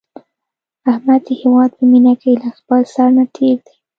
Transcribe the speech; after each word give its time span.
احمد 0.91 1.21
د 1.27 1.29
هیواد 1.41 1.71
په 1.77 1.83
مینه 1.91 2.13
کې 2.21 2.31
له 2.41 2.49
خپل 2.57 2.81
سر 2.93 3.09
نه 3.17 3.25
تېر 3.35 3.57
دی. 3.65 3.73